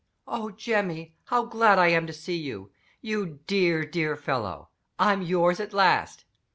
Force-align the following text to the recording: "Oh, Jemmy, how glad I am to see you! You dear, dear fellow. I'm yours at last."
"Oh, 0.25 0.49
Jemmy, 0.49 1.13
how 1.25 1.45
glad 1.45 1.77
I 1.77 1.89
am 1.89 2.07
to 2.07 2.11
see 2.13 2.35
you! 2.35 2.71
You 3.01 3.39
dear, 3.45 3.85
dear 3.85 4.15
fellow. 4.15 4.69
I'm 4.97 5.21
yours 5.21 5.59
at 5.59 5.73
last." 5.73 6.25